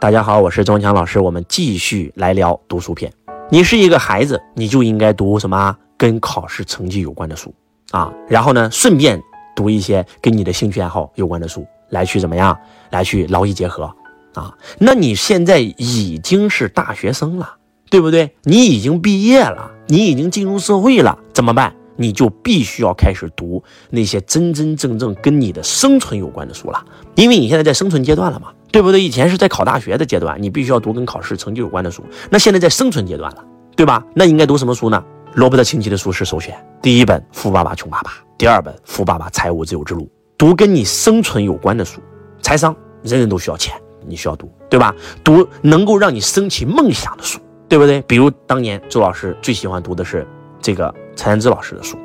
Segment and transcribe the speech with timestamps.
[0.00, 3.12] 大家好，我是钟强老师，我们继续来聊读书篇。
[3.50, 7.52] 你是一个孩子，你就应该读什么跟考试成绩有关的书
[7.90, 9.22] 啊，然后呢，顺便
[9.54, 12.58] 读一些跟你的兴趣爱好有关的书，来去怎么样，
[12.88, 13.94] 来去劳逸结合
[14.32, 14.56] 啊。
[14.78, 17.56] 那你现在已经是大学生了，
[17.90, 18.34] 对不对？
[18.44, 21.74] 你已经毕业了，你已经进入社会了，怎么办？
[21.96, 26.82] 你就必须要开始读那些真真正正跟你的生存有关的书了，
[27.16, 28.48] 因为你现在在生存阶段了嘛。
[28.72, 29.00] 对不对？
[29.00, 32.04] 以前是在考大学的阶段，你必须要读跟考试成绩有关的书。
[32.30, 33.44] 那现在在生存阶段了，
[33.76, 34.04] 对吧？
[34.14, 35.02] 那应该读什么书呢？
[35.34, 36.54] 罗伯特清崎的书是首选。
[36.82, 40.02] 第一本《富爸爸穷爸爸》，第二本《富爸爸财务自由之路》。
[40.36, 42.00] 读跟你生存有关的书，
[42.40, 43.74] 财商，人人都需要钱，
[44.06, 44.94] 你需要读，对吧？
[45.22, 48.00] 读能够让你升起梦想的书，对不对？
[48.02, 50.26] 比如当年周老师最喜欢读的是
[50.60, 51.98] 这个蔡安之老师的书，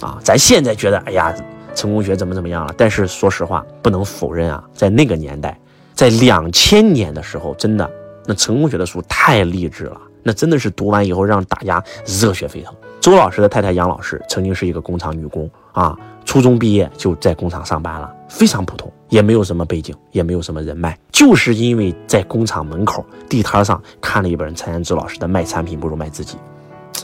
[0.00, 1.34] 啊，咱现在觉得，哎呀，
[1.74, 2.74] 成功学怎么怎么样了？
[2.76, 5.58] 但是说实话，不能否认啊，在那个年代。
[6.00, 7.90] 在两千年的时候，真的，
[8.24, 12.74] 那成功学的书太励志了，那真的是读完以后让大家热血沸腾。
[13.02, 26.38] 周老师的太太杨老师曾经是一个工厂女工啊，初中毕业就在工厂上班了，非常普通，也没有什么背景，也没有什么人脉，就是因为在工厂门口地摊上看了一本蔡安之老师的《卖产品不如卖自己》，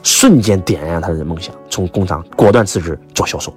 [0.02, 3.52] 瞬间点燃了他的梦想，从工厂果断辞职做销售，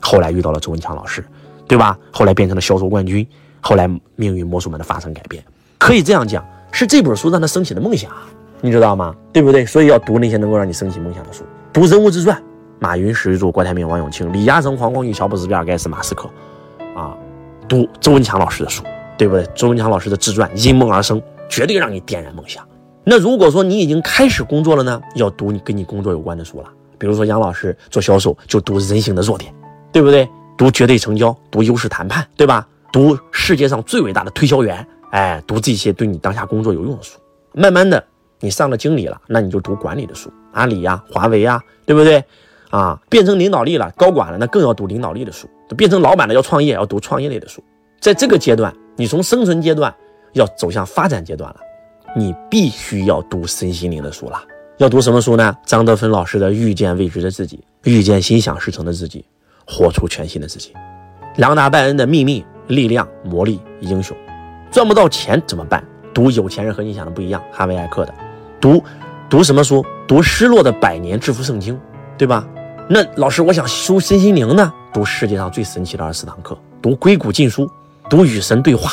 [0.00, 1.24] 后来遇到了周文强老师，
[1.66, 1.98] 对吧？
[2.12, 3.26] 后来变成了销售冠军。
[3.66, 5.42] 后来命运魔术们的发生改变，
[5.78, 8.10] 可以这样讲，是这本书让他升起了梦想，
[8.60, 9.14] 你知道吗？
[9.32, 9.64] 对不对？
[9.64, 12.38] 所以要读那些能够让你升起梦想的书，读人物自传，
[12.78, 16.28] 马云、史玉柱、郭台铭、王永庆、李嘉诚、黄光裕、乔布斯、比尔盖茨、马斯克，
[16.94, 17.16] 啊，
[17.66, 18.82] 读周文强老师的书，
[19.16, 19.48] 对不对？
[19.54, 22.62] 周文强老师的自传《因梦而生》，绝对让你点燃梦想。
[23.02, 29.50] 那如果说你已经开始工作了呢，要读你跟你工作有关的书了，比如说杨老师做销售就读人性的弱点，
[29.90, 30.28] 对不对？
[30.58, 32.68] 读绝对成交，读优势谈判，对吧？
[32.94, 37.18] 读世界上最伟大的推销员，哎，读这些对你当下工作有用的书。
[37.52, 38.00] 慢慢的，
[38.38, 42.22] 你上了经理了，那你就读管理的书，阿里呀、华为呀，对不对？
[42.70, 45.48] 啊，变成领导力了，高管了，那更要读领导力的书。
[45.76, 47.60] 变成老板了，要创业，要读创业类的书。
[48.00, 49.92] 在这个阶段，你从生存阶段
[50.34, 51.56] 要走向发展阶段了，
[52.14, 54.40] 你必须要读身心灵的书了。
[54.76, 55.56] 要读什么书呢？
[55.66, 57.56] 张德芬老师的《遇见未知的自己》，
[57.90, 59.24] 遇见心想事成的自己，
[59.66, 60.72] 活出全新的自己。
[61.38, 62.40] 朗达·拜恩的《秘密》。
[62.68, 64.16] 力量、魔力、英雄，
[64.70, 65.82] 赚不到钱怎么办？
[66.12, 68.14] 读有钱人和你想的不一样，哈维·艾克的，
[68.60, 68.82] 读
[69.28, 69.84] 读什么书？
[70.06, 71.74] 读《失落的百年致富圣经》，
[72.16, 72.46] 对吧？
[72.88, 74.72] 那老师，我想修身心灵呢？
[74.92, 77.66] 读世界上最神奇的二十四堂课，读《硅谷禁书》，
[78.08, 78.90] 读与神对话。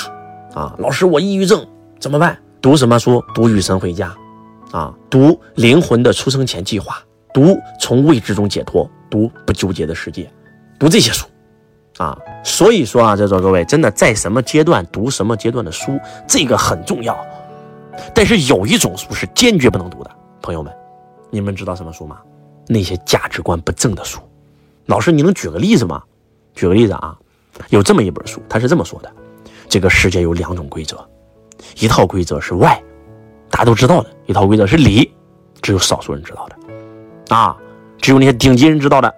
[0.53, 1.65] 啊，老师，我抑郁症
[1.99, 2.37] 怎么办？
[2.61, 3.23] 读什么书？
[3.35, 4.15] 读《与神回家》，
[4.77, 6.95] 啊，读《灵魂的出生前计划》，
[7.33, 10.31] 读从未知中解脱，读不纠结的世界，
[10.79, 11.27] 读这些书。
[11.97, 17.17] 啊，所以说啊，在座各位，真的在什么阶段读什么阶段的书，这个很重要。
[18.15, 20.09] 但是有一种书是坚决不能读的，
[20.41, 20.73] 朋友们，
[21.29, 22.17] 你们知道什么书吗？
[22.67, 24.19] 那些价值观不正的书。
[24.85, 26.01] 老师，你能举个例子吗？
[26.55, 27.15] 举个例子啊，
[27.69, 29.11] 有这么一本书，他是这么说的：
[29.67, 30.97] 这个世界有两种规则，
[31.77, 32.81] 一套规则是外，
[33.49, 35.13] 大家都知道的；一套规则是里，
[35.61, 37.35] 只有少数人知道的。
[37.35, 37.55] 啊，
[37.99, 39.13] 只有那些顶级人知道的。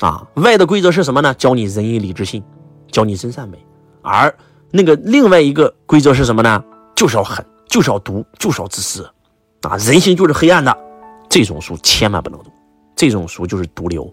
[0.00, 1.34] 啊，外的规则是什么呢？
[1.34, 2.42] 教你仁义礼智信，
[2.90, 3.58] 教你真善美。
[4.02, 4.32] 而
[4.70, 6.62] 那个另外一个规则是什么呢？
[6.94, 9.08] 就是要狠，就是要毒，就是要自私。
[9.62, 10.76] 啊，人性就是黑暗的，
[11.28, 12.50] 这种书千万不能读。
[12.94, 14.12] 这种书就是毒瘤，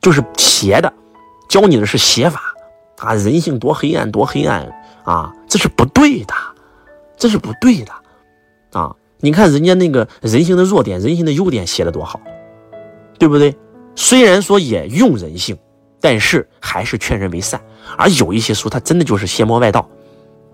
[0.00, 0.92] 就是邪的，
[1.48, 2.40] 教你的是邪法。
[2.98, 4.70] 啊，人性多黑暗，多黑暗
[5.04, 5.32] 啊！
[5.48, 6.34] 这是不对的，
[7.16, 7.92] 这是不对的。
[8.72, 12.20] 啊，你看人家那个人性的弱点，人性的优点写的多好，
[13.18, 13.56] 对不对？
[13.94, 15.56] 虽然说也用人性，
[16.00, 17.60] 但是还是劝人为善。
[17.96, 19.88] 而有一些书，它真的就是邪魔外道，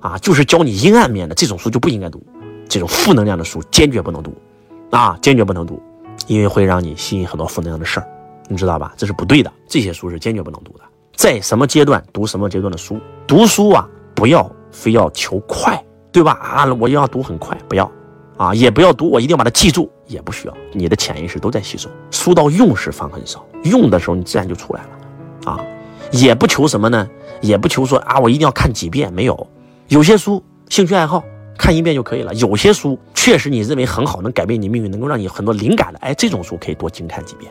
[0.01, 2.23] 啊，就是教你阴暗面的这种书就不应该读。
[2.69, 4.35] 这种负能量的书坚决不能读，
[4.91, 5.81] 啊，坚决不能读，
[6.27, 8.09] 因为会让你吸引很多负能量的事儿，
[8.49, 8.93] 你知道吧？
[8.97, 9.53] 这是不对的。
[9.69, 10.85] 这些书是坚决不能读的。
[11.15, 12.99] 在什么阶段读什么阶段的书？
[13.27, 16.33] 读书啊，不要非要求快，对吧？
[16.33, 17.91] 啊，我要读很快，不要。
[18.37, 21.89] 啊，也不要读，我一定要把它记住，也不需要，你的潜意识都在吸收。
[22.11, 25.53] 书到用时方恨少，用的时候你自然就出来了。
[25.53, 25.61] 啊，
[26.11, 27.09] 也不求什么呢？
[27.41, 29.47] 也不求说啊，我一定要看几遍，没有。
[29.89, 31.23] 有些书兴趣爱好
[31.57, 32.35] 看一遍就可以了。
[32.35, 37.51] 有些书确实你认为很好，能改变你命运，能够让你很多灵感的，哎，这种书可以多精看几遍。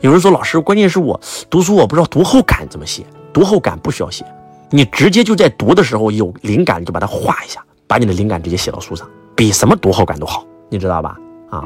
[0.00, 4.24] 有人说老师，关键是我读书我不知道读后感怎么写，读后感不需要写，
[4.70, 9.08] 你直接就在读的时候有灵感你就把它画一下，把你的灵感直接写到书上。
[9.38, 11.16] 比什么读后感都好，你知道吧？
[11.48, 11.62] 啊，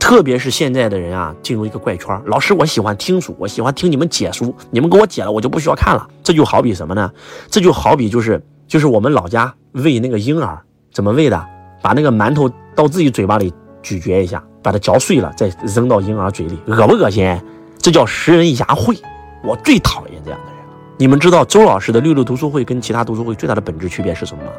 [0.00, 2.20] 特别是现在的人啊，进入一个怪圈。
[2.26, 6.04] 老师，我喜欢听书，我喜欢听你们解书，你们给我解了，我就不需要看了。
[6.24, 7.08] 这就好比什么呢？
[7.48, 10.60] 这就好比就是就是我们老家喂那个婴儿
[10.92, 11.46] 怎么喂的
[11.80, 13.54] 把那个馒头到自己嘴巴里
[13.84, 17.40] 咀嚼一下，把它嚼碎了，再扔到婴儿嘴里，恶不恶心？
[17.78, 18.96] 这叫食人牙慧。
[19.44, 20.64] 我最讨厌这样的人。
[20.98, 24.50] 你们知道周老师的六六读书会跟其他读书会最大的本质区别是什么吗？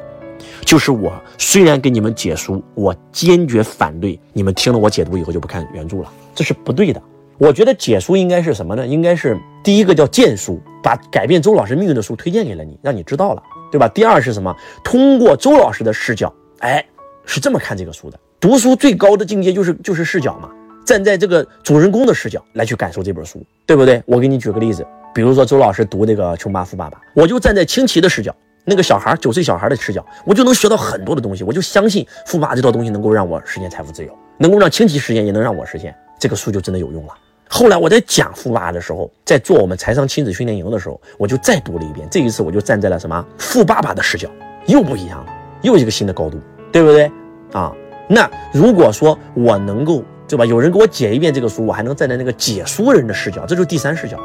[0.65, 7.01] 就是我虽然给你们解书，我坚决反对你们听了我解读以后就不看原著了，这是不对的。
[7.37, 8.85] 我觉得解书应该是什么呢？
[8.85, 13.87] 应该是第一个叫荐书，把改变周老师命运的书推荐给了你，让你知道了，对吧？
[13.87, 14.55] 第二是什么？
[14.83, 16.85] 通过周老师的视角，哎，
[17.25, 18.19] 是这么看这个书的。
[18.39, 20.49] 读书最高的境界就是就是视角嘛，
[20.85, 24.01] 站在这个主人公的视角来去感受这本书，对不对？
[24.05, 28.33] 我给你举个例子，比如说周老师读那个《穷爸富爸爸》，我就站在清奇的视角，
[28.65, 37.13] 那个小孩九岁小孩的视角，我就能学到很多的东西，我就相信富爸这套东西能够让我实现财富自由，能够让亲戚实现，也能让我实现，这个书就真的有用了。
[37.49, 42.07] 后来我在讲富爸的时候，在做我们财商亲子训练营的时候，我就再读了一遍。
[42.09, 44.29] 这一次我就站在了什么富爸爸的视角，
[44.65, 46.39] 又不一样了，又一个新的高度，
[46.71, 47.11] 对不对
[47.51, 47.71] 啊？
[48.07, 50.45] 那如果说我能够，对吧？
[50.45, 54.23] 有人给我解一遍这个书，我还能站在那个解书人的视角，这就是第三视角了。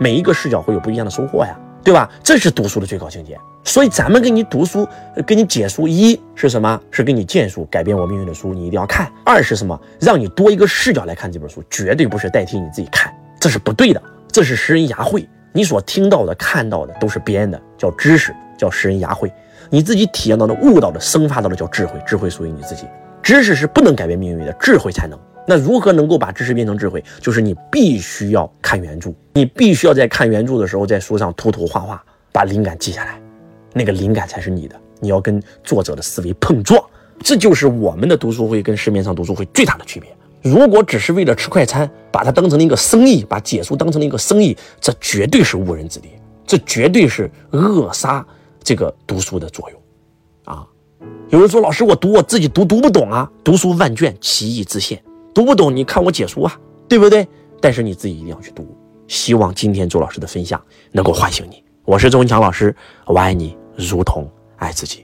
[0.00, 1.56] 每一个视角会有不一样的收获呀。
[1.84, 2.10] 对吧？
[2.22, 3.38] 这是读书的最高境界。
[3.62, 4.86] 所以咱们给你读书，
[5.26, 6.80] 给你解书，一是什么？
[6.90, 9.10] 是给你荐书，改变我命运的书，你一定要看。
[9.24, 9.78] 二是什么？
[10.00, 14.02] 让你多一个视角来看这本书，绝对不是代替你自己看，这是不对的。
[14.30, 15.28] 这是食人牙慧。
[15.52, 19.32] 你所听到的、看到的都是编的，叫知识，叫食人牙慧。
[19.70, 22.86] 你自己体验到的、悟到的、生发到的叫智慧，智慧属于你自己。
[23.22, 25.18] 知识是不能改变命运的，智慧才能。
[25.46, 27.02] 那如何能够把知识变成智慧？
[27.20, 32.02] 就是你必须要看原著，你必须要在看原著的时候，在书上涂涂画画，
[32.32, 33.20] 把灵感记下来，
[33.72, 34.80] 那个灵感才是你的。
[35.00, 36.82] 你要跟作者的思维碰撞，
[37.20, 40.08] 这就是我们的读书会跟市面上读书会最大的区别。
[40.40, 46.08] 如果只是为了吃快餐，把它当成了一个生意，把解书当成了一个生意，这绝对是误人子弟，
[46.46, 48.26] 这绝对是扼杀
[48.62, 49.80] 这个读书的作用。
[50.44, 50.66] 啊，
[51.28, 55.02] 有人说老师，我读我自己读读不懂啊，读书万卷，其义自现。
[55.34, 56.56] 读不懂，你看我解说啊，
[56.88, 57.26] 对不对？
[57.60, 58.64] 但是你自己一定要去读。
[59.08, 61.62] 希望今天周老师的分享能够唤醒你。
[61.84, 65.03] 我是周文强老师，我爱你如同爱自己。